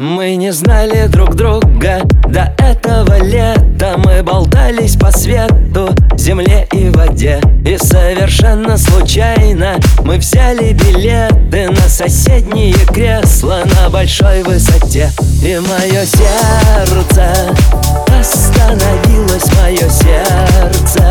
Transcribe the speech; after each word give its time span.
Мы 0.00 0.36
не 0.36 0.50
знали 0.50 1.08
друг 1.08 1.34
друга 1.34 2.00
до 2.26 2.54
этого 2.56 3.22
лета. 3.22 3.98
Мы 3.98 4.22
болтались 4.22 4.96
по 4.96 5.12
свету, 5.12 5.94
земле 6.16 6.66
и 6.72 6.88
воде. 6.88 7.38
И 7.66 7.76
совершенно 7.76 8.78
случайно 8.78 9.78
мы 10.02 10.16
взяли 10.16 10.72
билеты 10.72 11.68
На 11.68 11.86
соседние 11.86 12.72
кресла 12.94 13.64
на 13.76 13.90
большой 13.90 14.42
высоте. 14.42 15.10
И 15.42 15.58
мое 15.58 16.06
сердце 16.06 17.54
остановилось, 18.18 19.52
мое 19.60 19.86
сердце 19.90 21.09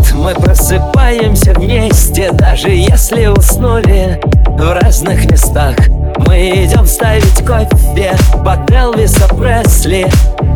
лет 0.00 0.12
мы 0.14 0.34
просыпаемся 0.34 1.52
вместе 1.54 2.30
Даже 2.32 2.70
если 2.70 3.26
уснули 3.26 4.20
в 4.46 4.80
разных 4.80 5.30
местах. 5.30 5.76
Мы 6.26 6.64
идем 6.64 6.86
ставить 6.86 7.44
кофе 7.46 8.16
под 8.44 8.70
Элвиса 8.70 9.26
Пресли. 9.34 10.06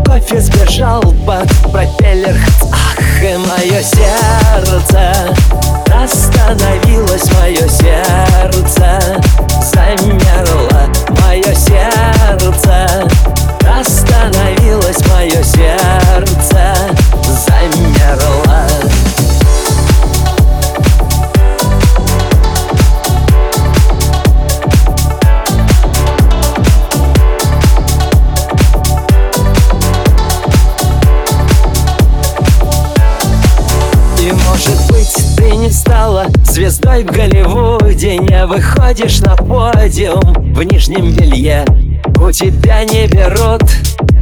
Кофе 0.05 0.41
сбежал 0.41 1.03
под 1.27 1.49
пропеллер. 1.73 2.37
Ах, 2.71 3.23
и 3.23 3.37
мое 3.37 3.83
сердце 3.83 5.15
Остановилось 6.03 7.31
мое 7.41 7.69
сердце 7.69 9.01
Замерло. 9.63 10.89
Мое 11.23 11.44
может 34.55 34.93
быть 34.93 35.37
ты 35.37 35.57
не 35.57 35.71
стала 35.71 36.27
звездой 36.45 37.03
в 37.03 37.07
Голливуде. 37.07 38.19
Не 38.19 38.47
выходишь 38.47 39.19
на 39.21 39.35
подиум 39.37 40.55
в 40.55 40.63
нижнем 40.63 41.13
белье. 41.13 41.65
У 42.21 42.31
тебя 42.31 42.85
не 42.85 43.07
берут 43.09 43.63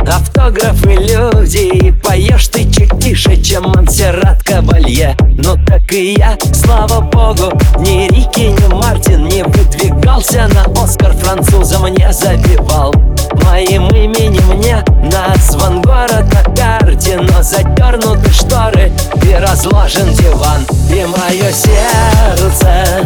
автографы 0.09 0.95
люди 0.95 1.87
И 1.87 1.93
поешь 1.93 2.49
ты 2.49 2.71
чуть 2.71 2.99
тише, 2.99 3.37
чем 3.43 3.65
Монсеррат 3.65 4.43
Кабалье. 4.43 5.17
Ну 5.21 5.57
так 5.67 5.93
и 5.93 6.15
я, 6.15 6.39
слава 6.55 7.01
богу, 7.01 7.53
ни 7.79 8.09
Рики, 8.09 8.49
ни 8.49 8.75
Мартин 8.75 9.27
Не 9.27 9.45
выдвигался 9.45 10.49
на 10.49 10.65
Оскар 10.83 11.13
французом 11.13 11.87
не 11.89 12.11
забивал. 12.13 12.95
Моим 13.45 13.89
именем 13.89 14.57
мне 14.57 14.83
назван 15.03 15.83
город 15.83 16.32
и 19.63 19.65
разложен 19.65 20.13
диван 20.15 20.67
И 20.91 21.05
мое 21.05 21.53
сердце 21.53 23.05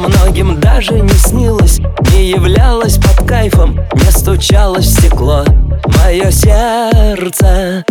многим 0.00 0.60
даже 0.60 1.00
не 1.00 1.08
снилось 1.10 1.78
Не 2.12 2.30
являлось 2.30 2.98
под 2.98 3.26
кайфом, 3.28 3.80
не 3.94 4.10
стучалось 4.10 4.86
в 4.86 4.98
стекло. 4.98 5.44
Мое 6.02 6.30
сердце 6.30 7.84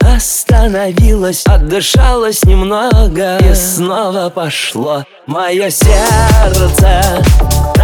остановилось, 0.00 1.42
отдышалось 1.46 2.44
немного 2.44 3.38
И 3.38 3.54
снова 3.54 4.28
пошло. 4.30 5.04
Мое 5.26 5.70
сердце 5.70 7.22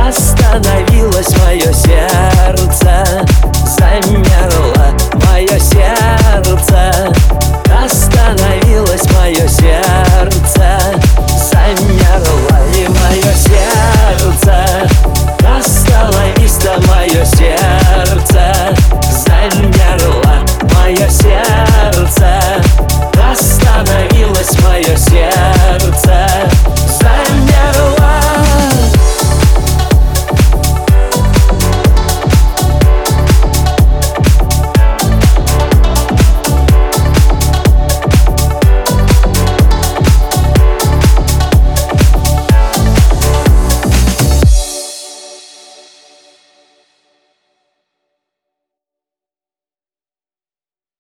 остановилось, 0.09 1.37
мое 1.39 1.73
сердце 1.73 2.41
сердце 2.71 3.25